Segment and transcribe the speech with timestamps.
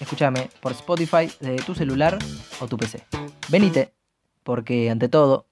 [0.00, 2.18] Escúchame por Spotify de tu celular
[2.60, 3.04] o tu PC.
[3.48, 3.92] Venite,
[4.42, 5.46] porque ante todo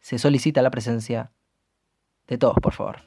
[0.00, 1.32] se solicita la presencia
[2.26, 3.02] de todos, por favor.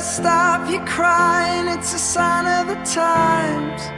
[0.00, 3.97] Stop your crying, it's a of the times.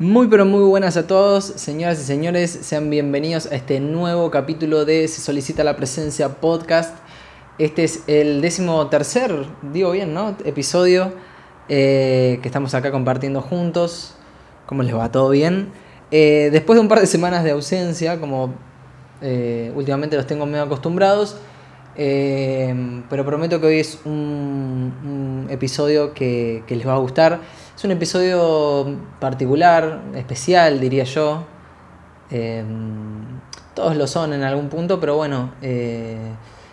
[0.00, 4.86] Muy pero muy buenas a todos, señoras y señores, sean bienvenidos a este nuevo capítulo
[4.86, 6.96] de Se solicita la presencia podcast.
[7.58, 10.38] Este es el décimo tercer, digo bien, ¿no?
[10.46, 11.12] Episodio
[11.68, 14.14] eh, que estamos acá compartiendo juntos.
[14.64, 15.12] ¿Cómo les va?
[15.12, 15.70] ¿Todo bien?
[16.10, 18.54] Eh, después de un par de semanas de ausencia, como
[19.20, 21.36] eh, últimamente los tengo medio acostumbrados,
[21.94, 27.40] pero prometo que hoy es un, un episodio que, que les va a gustar.
[27.80, 31.44] Es un episodio particular, especial, diría yo.
[32.30, 32.62] Eh,
[33.72, 36.18] todos lo son en algún punto, pero bueno, eh,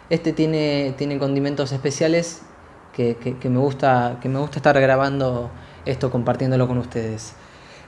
[0.09, 2.41] este tiene, tiene condimentos especiales
[2.91, 5.49] que, me gusta, que me gusta estar grabando
[5.85, 7.35] esto, compartiéndolo con ustedes.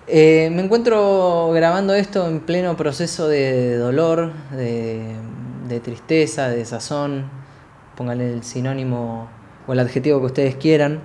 [0.07, 7.29] Eh, me encuentro grabando esto en pleno proceso de dolor, de, tristeza, de desazón.
[7.97, 9.27] Pónganle el sinónimo
[9.67, 11.01] o el adjetivo que ustedes quieran.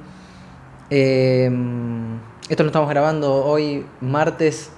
[2.48, 4.70] Esto lo estamos grabando hoy, martes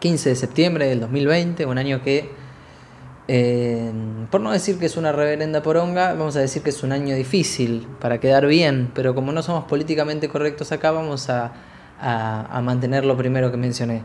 [0.00, 2.30] 15 de septiembre del 2020, un año que,
[3.28, 3.90] eh,
[4.30, 7.14] por no decir que es una reverenda poronga, vamos a decir que es un año
[7.14, 11.52] difícil para quedar bien, pero como no somos políticamente correctos acá, vamos a,
[12.00, 14.02] a- a mantener lo primero que mencioné.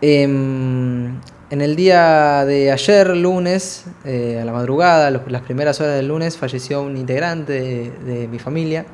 [0.00, 1.18] Em,
[1.50, 6.08] en el día de ayer, lunes, eh, a la madrugada, los- las primeras horas del
[6.08, 8.84] lunes, falleció un integrante de, de mi familia,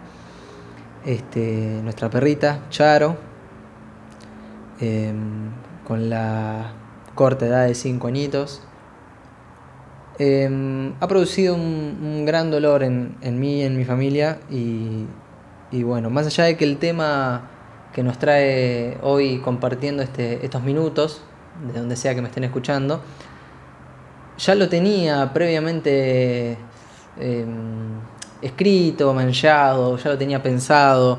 [1.05, 3.17] este, nuestra perrita, Charo,
[4.81, 5.51] em,
[5.87, 6.73] con la
[7.15, 8.63] corta edad de 5 añitos.
[10.19, 15.07] Em, ha producido un, gran dolor en, en mí en mi familia y,
[15.73, 17.51] y bueno, más allá de que el tema
[17.93, 21.23] que nos trae hoy compartiendo este, estos minutos,
[21.73, 23.01] de donde sea que me estén escuchando,
[24.39, 26.57] ya lo tenía previamente
[27.21, 28.01] em,
[28.45, 31.19] escrito, manchado, ya lo tenía pensado,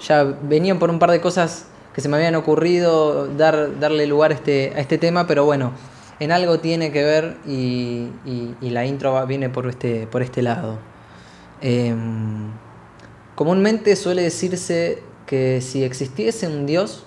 [0.00, 4.30] ya venían por un par de cosas que se me habían ocurrido dar, darle lugar
[4.30, 5.72] a este, a este tema, pero bueno,
[6.20, 8.08] en algo tiene que ver y,
[8.60, 10.78] la intro va- viene por este, por este lado.
[11.62, 12.50] Em,
[13.34, 17.04] comúnmente suele decirse que si existiese un Dios,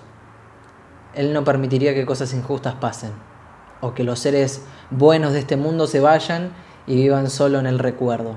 [1.14, 3.10] Él no permitiría que cosas injustas pasen,
[3.80, 6.50] o que los seres buenos de este mundo se vayan
[6.86, 8.36] y vivan solo en el recuerdo.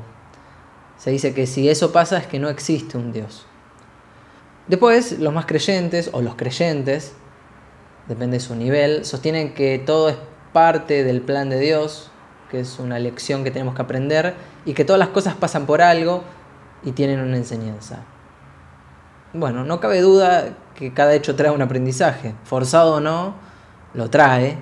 [1.04, 3.46] Se dice que si eso pasa es que no existe un Dios.
[4.70, 7.12] Después, los más creyentes, o los creyentes,
[8.08, 10.16] depende de su nivel, sostienen que todo es
[10.54, 12.10] parte del plan de Dios,
[12.50, 15.82] que es una lección que tenemos que aprender, y que todas las cosas pasan por
[15.82, 16.24] algo
[16.84, 18.06] y tienen una enseñanza.
[19.34, 23.36] Bueno, no cabe duda que cada hecho trae un aprendizaje, forzado o no,
[23.94, 24.58] lo trae,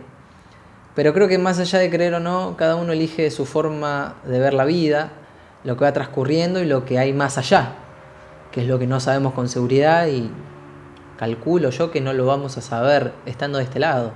[0.95, 4.39] pero creo que más allá de creer o no, cada uno elige su forma de
[4.39, 5.11] ver la vida,
[5.63, 7.75] lo que va transcurriendo y lo que hay más allá,
[8.51, 10.31] que es lo que no sabemos con seguridad y
[11.17, 14.11] calculo yo que no lo vamos a saber estando de este lado.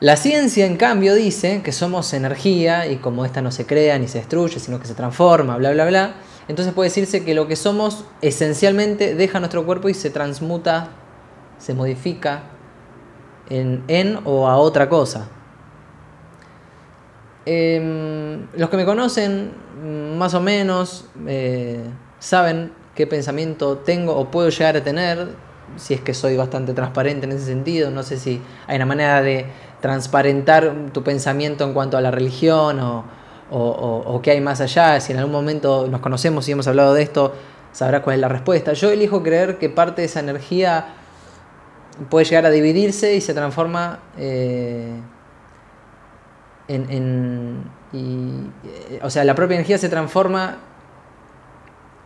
[0.00, 4.06] La ciencia, en cambio, dice que somos energía y como esta no se crea ni
[4.06, 6.14] se destruye, sino que se transforma, bla, bla, bla.
[6.46, 10.90] Entonces puede decirse que lo que somos esencialmente deja nuestro cuerpo y se transmuta,
[11.58, 12.42] se modifica
[13.50, 15.28] en, en o a otra cosa.
[17.46, 19.52] Em, los que me conocen,
[20.18, 21.82] más o menos, eh,
[22.18, 25.28] saben qué pensamiento tengo o puedo llegar a tener,
[25.76, 27.90] si es que soy bastante transparente en ese sentido.
[27.90, 29.46] No sé si hay una manera de
[29.80, 33.04] transparentar tu pensamiento en cuanto a la religión o,
[33.50, 35.00] o, o, o qué hay más allá.
[35.00, 37.32] Si en algún momento nos conocemos y hemos hablado de esto,
[37.72, 38.72] sabrás cuál es la respuesta.
[38.72, 40.94] Yo elijo creer que parte de esa energía
[42.10, 45.00] puede llegar a dividirse y se transforma eh,
[46.68, 50.58] en, y, eh, o sea, la propia energía se transforma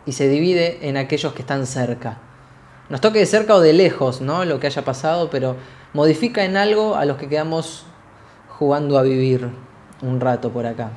[0.05, 2.19] y se divide en aquellos que están cerca.
[2.89, 4.45] Nos toque de cerca o de lejos, ¿no?
[4.45, 5.55] Lo que haya pasado, pero
[5.93, 7.85] modifica en algo a los que quedamos
[8.49, 9.49] jugando a vivir
[10.01, 10.91] un rato por acá.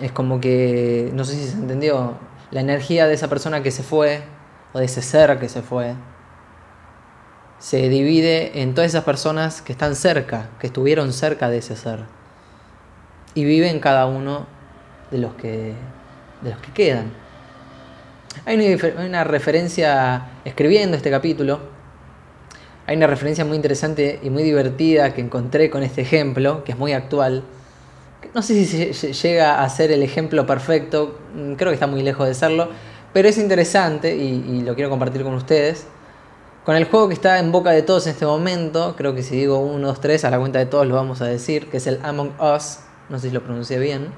[0.00, 2.14] Es como que, no sé si se entendió,
[2.50, 4.22] la energía de esa persona que se fue,
[4.72, 5.94] o de ese ser que se fue,
[7.64, 12.00] se divide en todas esas personas que están cerca, que estuvieron cerca de ese ser.
[13.34, 14.46] Y viven cada uno
[15.10, 15.72] de los que,
[16.42, 17.10] de los que quedan.
[18.44, 18.58] Hay
[18.98, 21.60] una, referencia, escribiendo este capítulo,
[22.86, 26.78] hay una referencia muy interesante y muy divertida que encontré con este ejemplo, que es
[26.78, 27.44] muy actual.
[28.34, 31.18] No sé si llega a ser el ejemplo perfecto,
[31.56, 32.68] creo que está muy lejos de serlo,
[33.14, 35.86] pero es interesante y lo quiero compartir con ustedes.
[36.64, 39.36] Con el juego que está en boca de todos en este momento, creo que si
[39.36, 41.86] digo 1, 2, 3, a la cuenta de todos lo vamos a decir, que es
[41.86, 42.78] el Among Us,
[43.10, 44.08] no sé si lo pronuncié bien.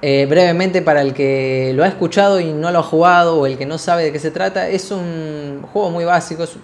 [0.00, 3.58] Eh, brevemente, para el que lo ha escuchado y no lo ha jugado, o el
[3.58, 6.56] que no sabe de qué se trata, es un juego muy básico, es,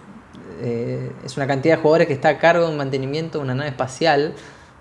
[0.62, 3.56] eh, es una cantidad de jugadores que está a cargo de un mantenimiento de una
[3.56, 4.34] nave espacial,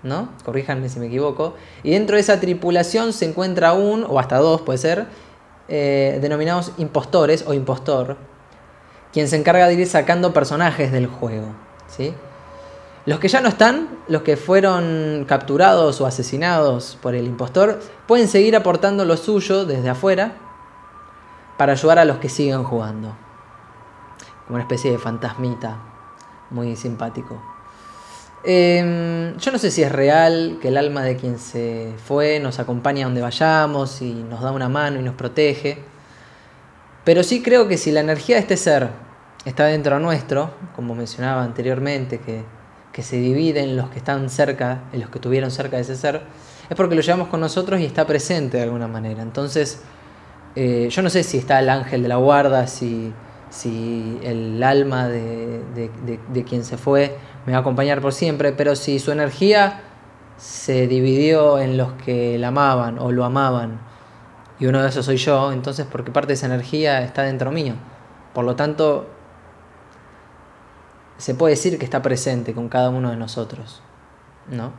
[0.04, 0.30] ¿no?
[0.46, 1.56] Corríjanme si me equivoco.
[1.82, 5.08] Y dentro de esa tripulación se encuentra un, o hasta dos puede ser,
[5.68, 8.18] eh, denominados impostores o impostor,
[9.14, 11.48] quien se encarga de ir sacando personajes del juego.
[11.88, 12.14] ¿sí?
[13.06, 18.28] Los que ya no están, los que fueron capturados o asesinados por el impostor, pueden
[18.28, 20.34] seguir aportando lo suyo desde afuera
[21.58, 23.16] para ayudar a los que siguen jugando.
[24.46, 25.78] Como una especie de fantasmita
[26.52, 27.42] muy simpático.
[28.44, 32.60] Eh, yo no sé si es real que el alma de quien se fue nos
[32.60, 35.84] acompaña a donde vayamos y nos da una mano y nos protege.
[37.10, 38.90] Pero sí creo que si la energía de este ser
[39.44, 42.44] está dentro nuestro, como mencionaba anteriormente, que,
[42.94, 45.96] que se divide en los que están cerca, en los que estuvieron cerca de ese
[45.96, 46.22] ser,
[46.70, 49.24] es porque lo llevamos con nosotros y está presente de alguna manera.
[49.24, 49.82] Entonces,
[50.56, 53.12] eh, yo no sé si está el ángel de la guarda, si,
[53.50, 57.18] si el alma de, de, de, de, quien se fue
[57.48, 59.82] me va a acompañar por siempre, pero si su energía
[60.38, 63.89] se dividió en los que la amaban o lo amaban,
[64.60, 67.76] y uno de esos soy yo, entonces porque parte de esa energía está dentro mío.
[68.34, 69.08] Por lo tanto,
[71.18, 73.82] se puede decir que está presente con cada uno de nosotros.
[74.50, 74.72] ¿No?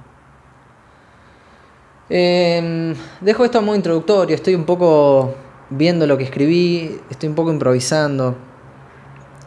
[2.08, 5.34] Eh, dejo esto muy introductorio, estoy un poco
[5.70, 8.36] viendo lo que escribí, estoy un poco improvisando.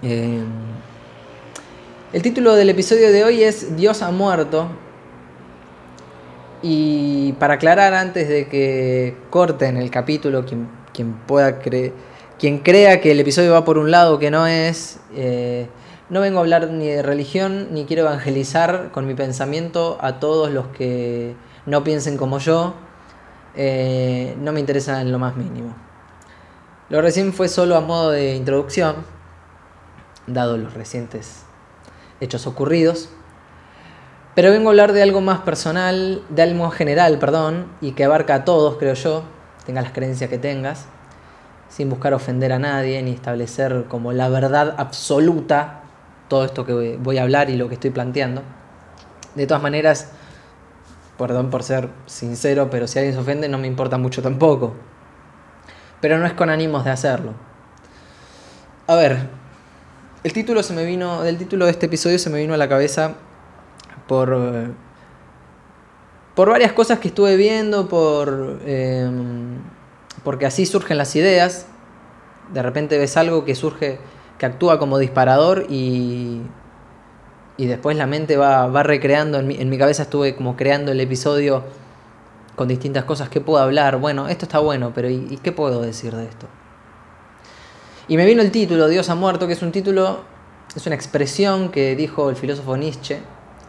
[0.01, 0.44] Eh,
[2.13, 4.68] el título del episodio de hoy es Dios ha muerto.
[6.65, 11.92] Y para aclarar antes de que corten el capítulo, quien, quien pueda creer,
[12.39, 15.68] quien crea que el episodio va por un lado que no es, eh,
[16.10, 20.51] no vengo a hablar ni de religión ni quiero evangelizar con mi pensamiento a todos
[20.51, 22.75] los que no piensen como yo.
[23.56, 25.76] Eh, no me interesa en lo más mínimo.
[26.90, 28.95] Lo recién fue solo a modo de introducción,
[30.28, 31.44] dado los recientes
[32.21, 33.09] hechos ocurridos.
[34.35, 38.33] Pero vengo a hablar de algo más personal, de algo general, perdón, y que abarca
[38.33, 39.23] a todos, creo yo,
[39.66, 40.87] tengas las creencias que tengas,
[41.69, 45.81] sin buscar ofender a nadie ni establecer como la verdad absoluta
[46.30, 48.42] todo esto que voy a hablar y lo que estoy planteando.
[49.35, 50.09] De todas maneras,
[51.18, 54.73] perdón por ser sincero, pero si alguien se ofende no me importa mucho tampoco.
[56.02, 57.33] Pero no es con ánimos de hacerlo.
[58.87, 59.30] A ver,
[60.23, 62.68] el título se me vino, del título de este episodio se me vino a la
[62.68, 63.16] cabeza
[64.07, 64.74] por,
[66.36, 69.10] por varias cosas que estuve viendo, por, eh,
[70.24, 71.68] porque así surgen las ideas.
[72.52, 74.00] De repente ves algo que surge,
[74.38, 76.42] que actúa como disparador y,
[77.57, 79.40] y después la mente va, va recreando.
[79.40, 81.64] En mi, en mi, cabeza estuve como creando el episodio
[82.56, 83.30] con distintas cosas.
[83.30, 83.98] ¿Qué puedo hablar?
[83.98, 86.48] Bueno, esto está bueno, pero ¿y, y qué puedo decir de esto?
[88.07, 90.22] Y me vino el título, Dios ha muerto, que es un título,
[90.76, 93.19] es una expresión que dijo el filósofo Nietzsche,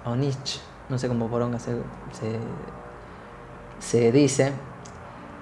[0.05, 1.73] o Nietzsche, no sé cómo poronga se,
[2.13, 2.39] se,
[3.79, 4.53] se dice,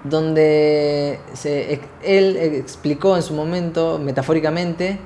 [0.03, 4.99] donde se, él explicó en su momento, metafóricamente,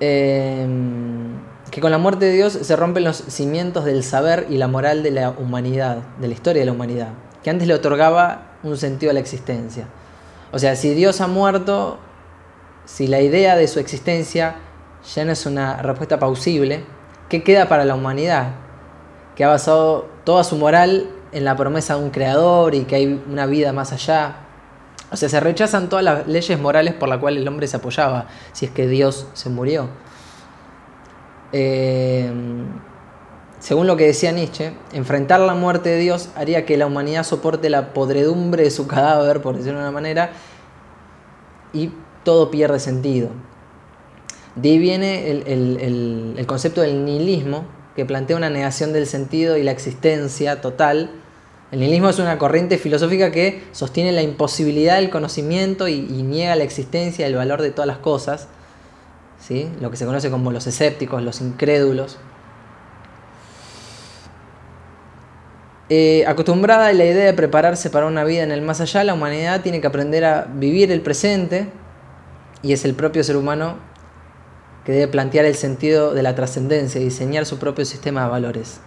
[0.00, 0.66] eh,
[1.70, 5.02] que con la muerte de Dios se rompen los cimientos del saber y la moral
[5.02, 7.08] de la humanidad, de la historia de la humanidad,
[7.42, 9.86] que antes le otorgaba un sentido a la existencia.
[10.52, 11.98] O sea, si Dios ha muerto,
[12.84, 14.56] si la idea de su existencia
[15.14, 16.84] ya no es una respuesta plausible,
[17.28, 18.54] ¿qué queda para la humanidad?
[19.34, 23.22] Que ha basado toda su moral en la promesa de un creador y que hay
[23.30, 24.36] una vida más allá.
[25.10, 28.26] O sea, se rechazan todas las leyes morales por las cuales el hombre se apoyaba,
[28.52, 29.88] si es que Dios se murió.
[31.52, 32.30] Eh,
[33.58, 37.70] según lo que decía Nietzsche, enfrentar la muerte de Dios haría que la humanidad soporte
[37.70, 40.30] la podredumbre de su cadáver, por decirlo de una manera,
[41.72, 41.92] y
[42.22, 43.30] todo pierde sentido.
[44.56, 49.70] De ahí viene el, concepto del nihilismo, que plantea una negación del sentido y la
[49.70, 51.10] existencia total.
[51.72, 56.56] El nihilismo es una corriente filosófica que sostiene la imposibilidad del conocimiento y, y niega
[56.56, 58.48] la existencia y el valor de todas las cosas.
[59.40, 59.68] ¿sí?
[59.80, 62.18] Lo que se conoce como los escépticos, los incrédulos.
[65.88, 69.14] Eh, acostumbrada a la idea de prepararse para una vida en el más allá, la
[69.14, 71.68] humanidad tiene que aprender a vivir el presente
[72.62, 73.76] y es el propio ser humano
[74.86, 78.80] que debe plantear el sentido de la trascendencia y diseñar su propio sistema de valores.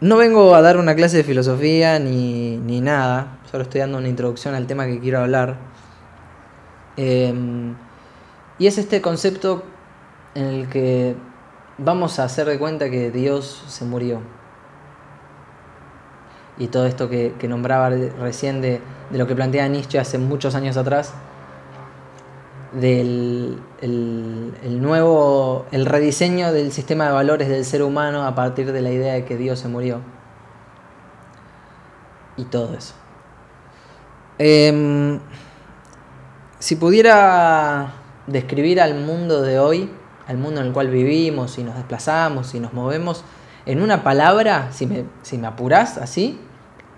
[0.00, 4.54] No vengo a dar una clase de filosofía ni, nada, solo estoy dando una introducción
[4.54, 5.58] al tema que quiero hablar.
[6.96, 7.74] Em,
[8.58, 9.62] y es este concepto
[10.34, 11.14] en el que
[11.76, 14.22] vamos a hacer de cuenta que Dios se murió.
[16.56, 21.12] Y todo esto que, nombraba recién de, lo que plantea Nietzsche hace muchos años atrás,
[22.80, 28.80] del el, nuevo, el rediseño del sistema de valores del ser humano a partir de
[28.80, 30.00] la idea de que Dios se murió.
[32.36, 32.94] Y todo eso.
[34.38, 35.20] Em,
[36.58, 37.92] si pudiera
[38.26, 39.90] describir al mundo de hoy,
[40.26, 43.24] al mundo en el cual vivimos y nos desplazamos y nos movemos,
[43.66, 46.40] en una palabra, si me, si me apurás así,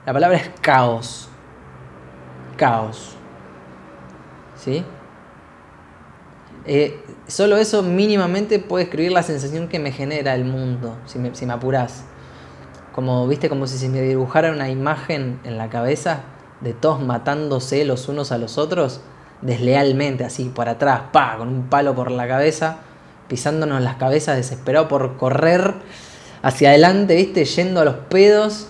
[0.06, 1.28] la palabra es caos.
[2.56, 3.16] Caos.
[4.56, 4.84] ¿Sí?
[6.66, 11.34] Eh, solo eso mínimamente puede escribir la sensación que me genera el mundo, si me,
[11.34, 12.04] si me apurás.
[12.92, 16.22] Como, viste, como si se me dibujara una imagen en la cabeza
[16.60, 19.00] de todos matándose los unos a los otros,
[19.42, 22.78] deslealmente, así por atrás, pa, con un palo por la cabeza
[23.28, 25.74] pisándonos las cabezas, desesperado por correr
[26.42, 27.44] hacia adelante, ¿viste?
[27.44, 28.68] Yendo a los pedos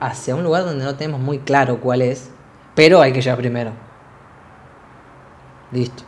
[0.00, 2.30] hacia un lugar donde no tenemos muy claro cuál es,
[2.74, 3.72] pero hay que llegar primero.
[5.72, 6.04] Listo.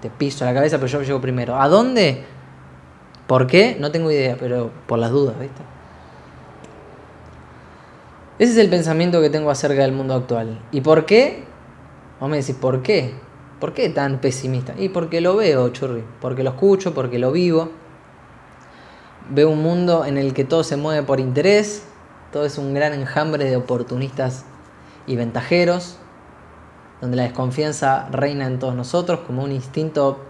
[0.00, 1.60] Te piso la cabeza, pero yo llego primero.
[1.60, 2.24] ¿A dónde?
[3.26, 3.76] ¿Por qué?
[3.78, 5.62] No tengo idea, pero por las dudas, ¿viste?
[8.38, 10.60] Ese es el pensamiento que tengo acerca del mundo actual.
[10.70, 11.44] ¿Y por qué?
[12.20, 13.14] Vamos a decir, ¿por qué?
[13.58, 14.74] ¿Por qué tan pesimista?
[14.78, 17.70] Y porque lo veo, churri, porque lo escucho, porque lo vivo.
[19.30, 21.82] Veo un mundo en el que todo se mueve por interés,
[22.32, 24.44] todo es un gran enjambre de oportunistas
[25.06, 25.98] y ventajeros,
[27.00, 30.24] donde la desconfianza reina en todos nosotros como un instinto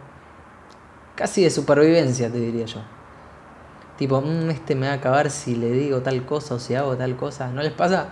[1.14, 2.80] casi de supervivencia, te diría yo.
[3.96, 6.96] Tipo, mm, este me va a acabar si le digo tal cosa o si hago
[6.96, 7.48] tal cosa.
[7.48, 8.08] ¿No les pasa?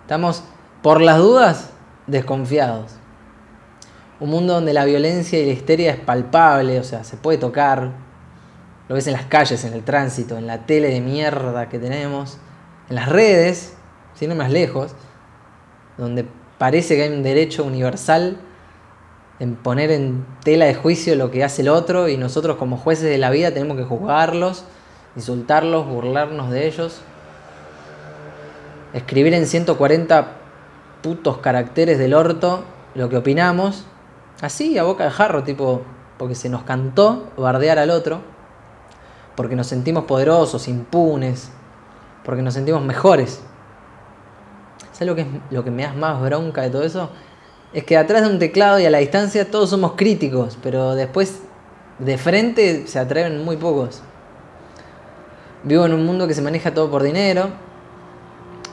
[0.00, 0.42] Estamos,
[0.82, 1.70] por las dudas,
[2.06, 2.92] desconfiados.
[4.20, 7.92] Un mundo donde la violencia y la histeria es palpable, o sea, se puede tocar.
[8.88, 12.38] Lo ves en las calles, en el tránsito, en la tele de mierda que tenemos,
[12.88, 13.74] en las redes,
[14.14, 14.94] sin ir más lejos,
[15.98, 16.26] donde
[16.58, 18.38] parece que hay un derecho universal
[19.38, 23.08] en poner en tela de juicio lo que hace el otro y nosotros como jueces
[23.08, 24.64] de la vida tenemos que juzgarlos,
[25.16, 27.00] insultarlos, burlarnos de ellos,
[28.92, 30.36] escribir en 140
[31.02, 33.84] putos caracteres del orto lo que opinamos
[34.40, 35.82] Así, a boca de jarro, tipo,
[36.16, 38.20] porque se nos cantó bardear al otro,
[39.34, 41.50] porque nos sentimos poderosos, impunes,
[42.24, 43.42] porque nos sentimos mejores.
[44.98, 47.10] ¿Sabes lo que, es, lo que me da más bronca de todo eso?
[47.72, 51.42] Es que atrás de un teclado y a la distancia todos somos críticos, pero después
[52.00, 54.02] de frente se atreven muy pocos.
[55.62, 57.50] Vivo en un mundo que se maneja todo por dinero.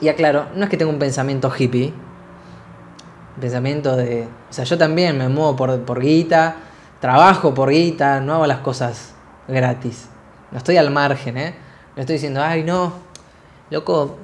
[0.00, 1.94] Y aclaro, no es que tenga un pensamiento hippie,
[3.40, 4.24] pensamiento de...
[4.50, 6.56] O sea, yo también me muevo por, por guita,
[7.00, 9.14] trabajo por guita, no hago las cosas
[9.46, 10.08] gratis.
[10.50, 11.54] No estoy al margen, ¿eh?
[11.94, 12.94] No estoy diciendo, ay, no,
[13.70, 14.16] loco,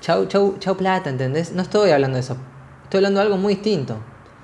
[0.00, 1.52] chau, chau, chau plata, ¿entendés?
[1.52, 2.36] No estoy hablando de eso.
[2.84, 3.94] Estoy hablando de algo muy distinto.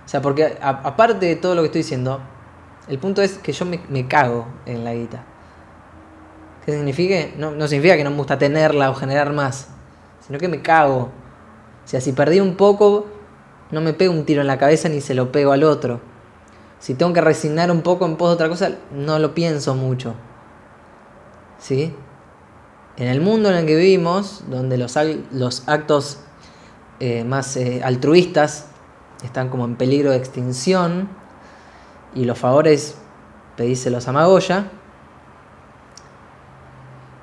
[0.04, 2.20] O sea, porque aparte de todo lo que estoy diciendo,
[2.88, 5.24] el punto es que yo me, cago en la guita.
[6.64, 7.16] ¿Qué significa?
[7.36, 9.68] No, no significa que no me gusta tenerla o generar más,
[10.24, 11.10] sino que me cago.
[11.84, 13.06] O sea, si perdí un poco,
[13.70, 16.00] no me pego un tiro en la cabeza ni se lo pego al otro,
[16.78, 20.14] Si tengo que resignar un poco en pos de otra cosa, no lo pienso mucho.
[21.58, 21.94] ¿Sí?
[22.96, 24.96] En el mundo en el que vivimos, donde los,
[25.66, 26.18] actos
[26.98, 28.68] eh, más eh, altruistas
[29.22, 31.08] están como en peligro de extinción
[32.14, 32.96] y los favores
[33.56, 34.70] pedíselos a Magoya.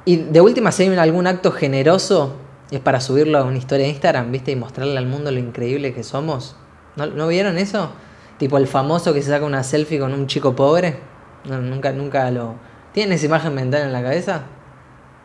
[0.05, 2.35] Y de última, si hay algún acto generoso,
[2.69, 4.51] es para subirlo a una historia de Instagram, ¿viste?
[4.51, 6.55] Y mostrarle al mundo lo increíble que somos.
[6.95, 7.91] ¿No, vieron eso?
[8.37, 10.99] Tipo el famoso que se saca una selfie con un chico pobre.
[11.45, 12.55] nunca, nunca lo.
[12.91, 14.43] ¿Tienen esa imagen mental en la cabeza?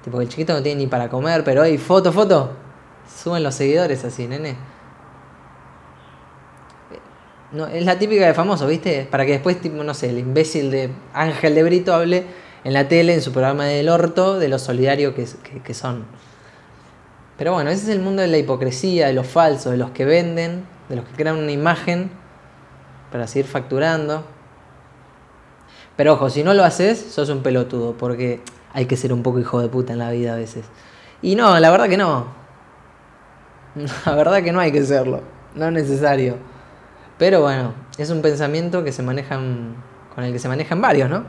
[0.09, 2.53] Tipo el chiquito no tiene ni para comer, pero hay foto, foto.
[3.23, 4.57] Suben los seguidores así, nene.
[7.53, 9.07] No, es la típica de famoso, ¿viste?
[9.11, 12.25] Para que después, no sé, el imbécil de Ángel de Brito hable
[12.65, 15.27] en la tele, en su programa del orto, de lo solidario que,
[15.63, 16.07] que son.
[17.37, 20.07] Pero bueno, ese es el mundo de la hipocresía, de los falsos, de los que
[20.07, 22.11] venden, de los que crean una imagen
[23.13, 24.25] para seguir facturando.
[25.97, 28.41] Pero ojo, si no lo haces, sos un pelotudo, porque
[28.73, 30.65] hay que ser un poco hijo de puta en la vida a veces.
[31.23, 32.27] Y no, la verdad que no.
[34.07, 35.21] La verdad que no hay que serlo.
[35.55, 36.37] No es necesario.
[37.17, 39.77] Pero bueno, es un pensamiento que se manejan.
[40.15, 41.25] con el que se manejan varios, ¿no?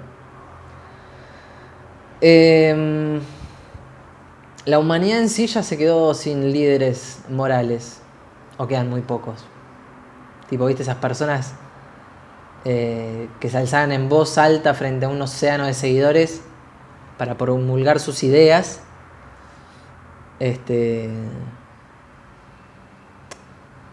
[2.21, 3.19] Em,
[4.65, 8.01] la humanidad en sí ya se quedó sin líderes morales.
[8.57, 9.45] O quedan muy pocos.
[10.49, 11.53] Tipo, viste esas personas
[12.65, 16.41] eh, que se alzaban en voz alta frente a un océano de seguidores
[17.19, 18.79] para promulgar sus ideas.
[20.39, 21.09] Este.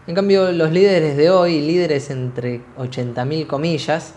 [0.07, 4.13] En cambio, los líderes de hoy, líderes entre 80.000 comillas,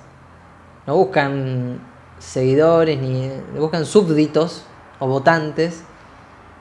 [0.87, 1.81] no buscan
[2.21, 4.64] seguidores ni buscan súbditos
[5.00, 5.83] o votantes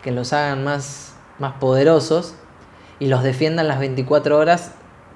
[0.02, 2.34] que los hagan más, más poderosos
[2.98, 4.72] y los defiendan las 24 horas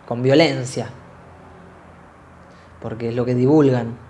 [0.08, 0.92] con violencia.
[2.80, 4.03] Porque es lo que divulgan.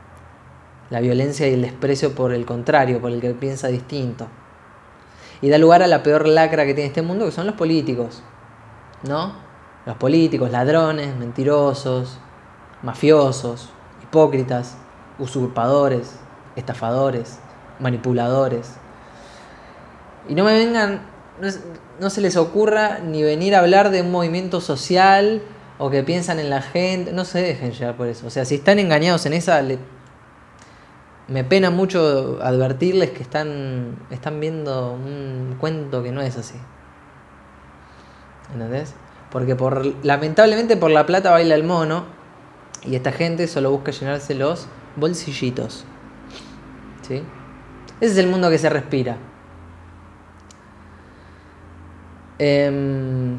[0.90, 4.28] La violencia y el desprecio por el contrario, por el que piensa distinto.
[5.42, 8.24] Y da lugar a la peor lacra que tiene este mundo, que son los políticos.
[9.08, 9.34] ¿No?
[9.86, 12.19] Los políticos, ladrones, mentirosos,
[12.82, 13.69] mafiosos,
[14.04, 14.78] hipócritas,
[15.19, 16.15] usurpadores,
[16.56, 17.39] estafadores,
[17.80, 18.74] manipuladores.
[20.30, 21.02] Y no me vengan,
[22.00, 25.41] no, se les ocurra ni venir a hablar de un movimiento social
[25.80, 28.28] o que piensan en la gente, no se dejen llevar por eso.
[28.28, 29.62] O sea, si están engañados en esa,
[31.27, 36.55] me pena mucho advertirles que están, están viendo un cuento que no es así.
[38.51, 38.93] ¿Entendés?
[39.31, 42.05] Porque por, lamentablemente por la plata baila el mono
[42.86, 45.86] y esta gente solo busca llenarse los bolsillitos.
[47.01, 47.23] ¿Sí?
[48.01, 49.17] Ese es el mundo que se respira.
[52.38, 53.38] Em,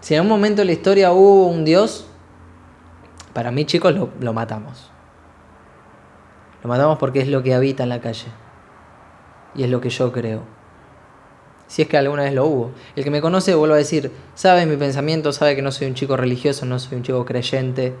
[0.00, 2.06] si en un momento de la historia hubo un Dios,
[3.32, 4.93] para mí chicos lo, lo matamos.
[6.64, 8.26] Lo matamos porque es lo que habita en la calle.
[9.54, 10.40] Y es lo que yo creo.
[11.66, 12.70] Si es que alguna vez lo hubo.
[12.96, 15.94] El que me conoce, vuelvo a decir, sabe mi pensamiento, sabe que no soy un
[15.94, 17.94] chico religioso, no soy un chico creyente.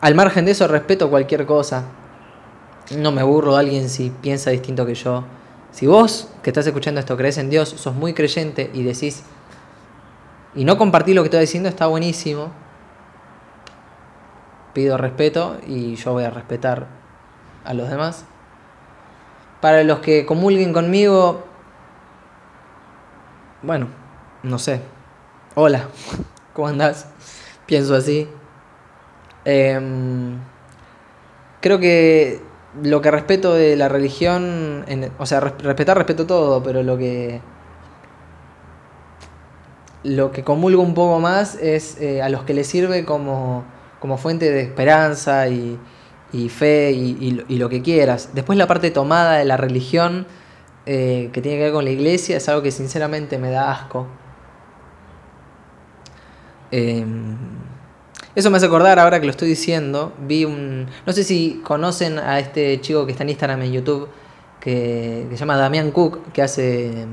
[0.00, 1.86] Al margen de eso, respeto cualquier cosa.
[2.96, 5.24] No me burro de alguien si piensa distinto que yo.
[5.72, 9.24] Si vos, que estás escuchando esto, crees en Dios, sos muy creyente y decís,
[10.54, 12.61] y no compartís lo que estoy diciendo, está buenísimo.
[14.72, 16.86] Pido respeto y yo voy a respetar
[17.64, 18.24] a los demás.
[19.60, 21.44] Para los que comulguen conmigo,
[23.62, 23.88] bueno,
[24.42, 24.80] no sé.
[25.54, 25.88] Hola,
[26.52, 27.06] ¿cómo andás?
[27.66, 28.28] Pienso así.
[29.44, 30.38] Em,
[31.60, 32.40] creo que
[32.82, 34.84] lo que respeto de la religión,
[35.18, 37.40] o sea, respetar, respeto todo, pero lo que
[40.04, 43.64] lo que comulgo un poco más es eh, a los que les sirve como,
[44.02, 45.78] como fuente de esperanza y,
[46.48, 48.30] fe y, lo que quieras.
[48.34, 50.26] Después la parte tomada de la religión
[50.86, 54.08] eh, que tiene que ver con la iglesia es algo que sinceramente me da asco.
[56.72, 57.36] Em,
[58.34, 60.88] eso me hace acordar, ahora que lo estoy diciendo, vi un...
[61.06, 64.08] No sé si conocen a este chico que está en Instagram, en YouTube,
[64.58, 67.06] que, se llama Damián Cook, que hace...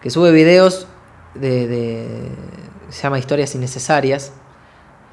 [0.00, 0.86] que sube videos
[1.34, 2.28] de...
[2.88, 4.32] se llama Historias Innecesarias.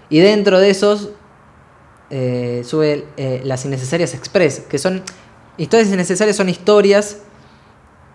[0.09, 1.09] Y dentro de esos
[2.09, 5.03] eh, sube eh, las Innecesarias Express, que son...
[5.57, 7.17] Historias innecesarias son historias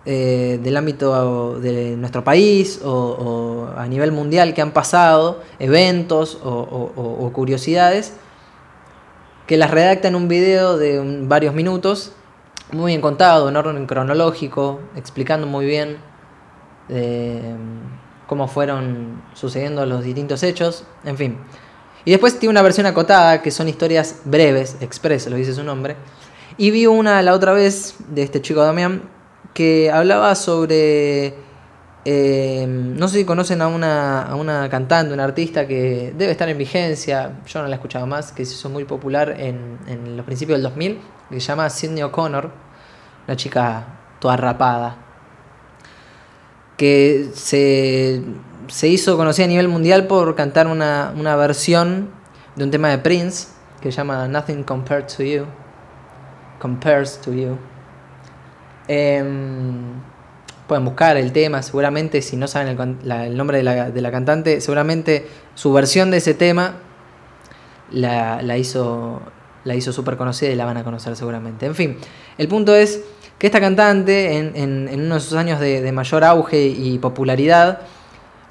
[0.06, 7.30] eh, del ámbito de nuestro país o, a nivel mundial que han pasado, eventos o,
[7.34, 8.14] curiosidades,
[9.46, 12.12] que las redacta en un video de varios minutos,
[12.72, 15.98] muy bien contado, en orden cronológico, explicando muy bien
[18.26, 21.38] cómo fueron sucediendo los distintos hechos, en fin.
[22.04, 25.96] Y después tiene una versión acotada, que son historias breves, express, lo dice su nombre.
[26.56, 29.02] Y vi una la otra vez de este chico Damián
[29.54, 31.34] que hablaba sobre.
[32.04, 36.48] eh, no sé si conocen a una, a una cantante, una artista que debe estar
[36.48, 40.16] en vigencia, yo no la he escuchado más, que se hizo muy popular en, en
[40.16, 40.98] los principios del 2000,
[41.30, 42.50] que se llama Sidney O'Connor,
[43.26, 43.86] una chica
[44.20, 44.98] toda rapada,
[46.76, 48.22] que se,
[48.68, 52.10] se hizo conocida a nivel mundial por cantar una, una versión
[52.56, 53.48] de un tema de Prince
[53.80, 55.44] que se llama Nothing Compared to You.
[56.60, 57.58] Compares to You.
[58.88, 59.94] Em,
[60.66, 64.10] pueden buscar el tema, seguramente, si no saben el, el nombre de la, de la
[64.10, 66.74] cantante, seguramente su versión de ese tema
[67.90, 69.20] la, la hizo
[69.64, 71.64] la hizo súper conocida y la van a conocer seguramente.
[71.64, 71.96] En fin,
[72.36, 73.00] el punto es
[73.38, 74.52] que esta cantante, en,
[74.90, 77.80] en- uno de sus años de mayor auge y popularidad,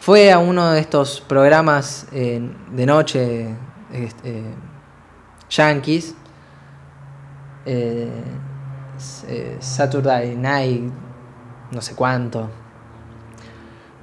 [0.03, 2.41] fue a uno de estos programas eh,
[2.73, 3.47] de noche
[3.93, 4.53] este, eh,
[5.49, 6.13] yankees,
[7.65, 8.09] eh,
[9.61, 10.91] Saturday Night,
[11.71, 12.49] no sé cuánto.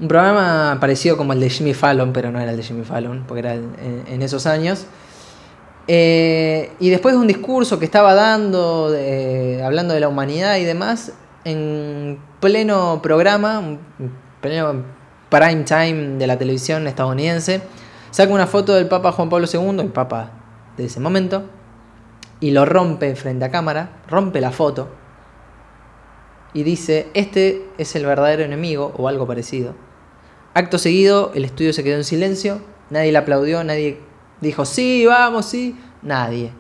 [0.01, 3.25] Un programa parecido como el de Jimmy Fallon, pero no era el de Jimmy Fallon,
[3.29, 4.87] porque era en, esos años.
[5.87, 8.87] Y después de un discurso que estaba dando,
[9.63, 11.13] hablando de la humanidad y demás,
[11.45, 13.77] en pleno programa,
[14.41, 15.00] pleno
[15.31, 17.63] prime time de la televisión estadounidense,
[18.11, 20.33] saca una foto del Papa Juan Pablo II, el Papa
[20.77, 21.45] de ese momento,
[22.41, 24.89] y lo rompe frente a cámara, rompe la foto
[26.53, 29.75] y dice, este es el verdadero enemigo o algo parecido.
[30.55, 34.01] Acto seguido, el estudio se quedó en silencio, nadie le aplaudió, nadie
[34.41, 36.53] dijo, sí, vamos, sí, nadie.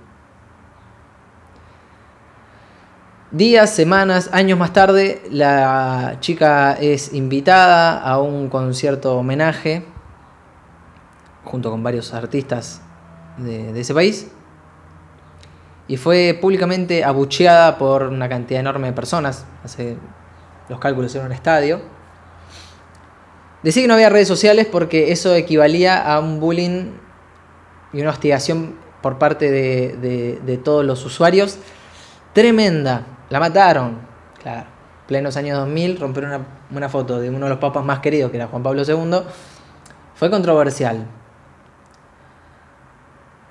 [3.32, 9.84] Días, semanas, años más tarde, la chica es invitada a un concierto homenaje
[11.44, 12.82] junto con varios artistas
[13.36, 14.32] de, ese país
[15.86, 19.46] y fue públicamente abucheada por una cantidad enorme de personas.
[19.62, 19.96] Hace
[20.68, 21.80] los cálculos en un estadio.
[23.62, 26.94] Decía que no había redes sociales porque eso equivalía a un bullying
[27.92, 31.58] y una hostigación por parte de- de todos los usuarios.
[32.32, 33.06] Tremenda.
[33.30, 33.98] La mataron.
[34.42, 34.66] Claro.
[35.06, 36.40] Plenos años 2000, romper una,
[36.70, 39.22] una foto de uno de los papas más queridos, que era Juan Pablo II,
[40.14, 41.06] fue controversial.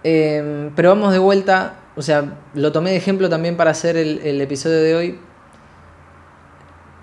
[0.03, 4.19] Eh, pero vamos de vuelta, o sea, lo tomé de ejemplo también para hacer el,
[4.19, 5.19] el episodio de hoy.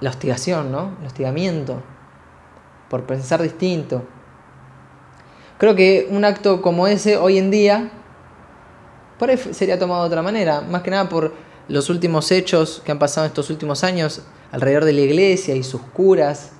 [0.00, 0.96] La hostigación, ¿no?
[1.00, 1.82] El hostigamiento.
[2.88, 4.04] Por pensar distinto.
[5.58, 7.90] Creo que un acto como ese hoy en día,
[9.18, 10.60] por ahí sería tomado de otra manera.
[10.60, 11.32] Más que nada por
[11.68, 15.80] los últimos hechos que han pasado estos últimos años alrededor de la iglesia y sus
[15.80, 16.52] curas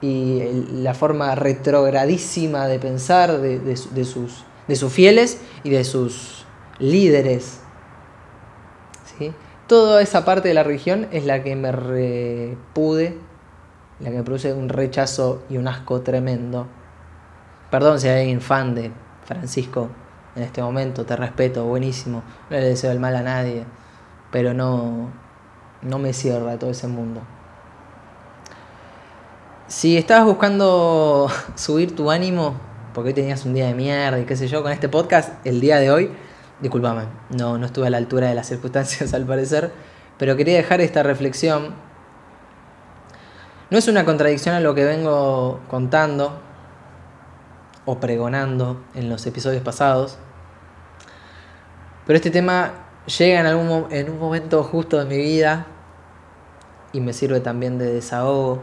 [0.00, 5.84] y la forma retrogradísima de pensar de, de de sus, de sus fieles y de
[5.84, 6.44] sus
[6.78, 7.60] líderes.
[9.18, 9.32] ¿sí?
[9.66, 13.18] Toda esa parte de la religión es la que me repude,
[14.00, 16.68] la que me produce un rechazo y un asco tremendo.
[17.70, 18.92] Perdón si hay alguien fan de
[19.24, 19.90] Francisco
[20.36, 23.64] en este momento, te respeto, buenísimo, no le deseo el mal a nadie,
[24.30, 25.10] pero no,
[25.82, 27.22] no me cierra todo ese mundo.
[29.66, 32.54] Si estabas buscando subir tu ánimo,
[32.94, 35.60] porque hoy tenías un día de mierda y qué sé yo, con este podcast, el
[35.60, 36.10] día de hoy,
[36.60, 39.72] discúlpame, no, no estuve a la altura de las circunstancias al parecer,
[40.18, 41.74] pero quería dejar esta reflexión.
[43.70, 46.40] No es una contradicción a lo que vengo contando
[47.84, 50.18] o pregonando en los episodios pasados,
[52.06, 55.66] pero este tema llega en, algún, en un momento justo de mi vida
[56.92, 58.62] y me sirve también de desahogo.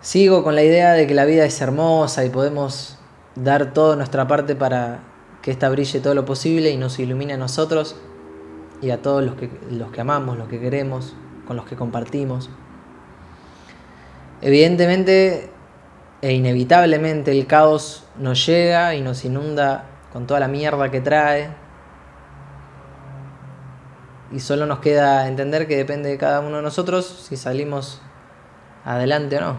[0.00, 2.98] Sigo con la idea de que la vida es hermosa y podemos
[3.34, 5.00] dar toda nuestra parte para
[5.42, 7.96] que ésta brille todo lo posible y nos ilumine a nosotros
[8.82, 11.14] y a todos los que, los que amamos, los que queremos,
[11.46, 12.50] con los que compartimos.
[14.40, 15.50] Evidentemente
[16.22, 21.48] e inevitablemente el caos nos llega y nos inunda con toda la mierda que trae.
[24.32, 28.00] Y solo nos queda entender que depende de cada uno de nosotros si salimos
[28.84, 29.56] adelante o no.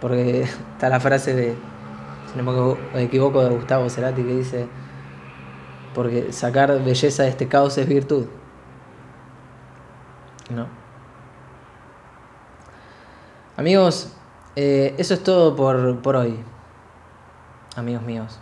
[0.00, 1.56] Porque está la frase de,
[2.30, 4.68] si no me equivoco, de Gustavo Cerati que dice,
[5.94, 8.26] porque sacar belleza de este caos es virtud.
[10.50, 10.66] ¿No?
[13.56, 14.12] Amigos,
[14.54, 16.38] eh, eso es todo por, por hoy.
[17.74, 18.38] Amigos míos.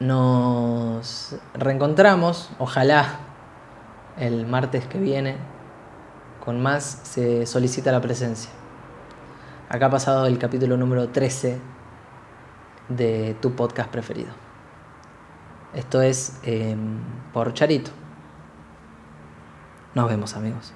[0.00, 3.20] Nos reencontramos, ojalá,
[4.16, 5.36] el martes que viene.
[6.42, 8.50] Con más se solicita la presencia.
[9.68, 11.60] Acá ha pasado el capítulo número 13
[12.88, 14.30] de tu podcast preferido.
[15.74, 16.74] Esto es eh,
[17.34, 17.90] por Charito.
[19.94, 20.72] Nos vemos amigos.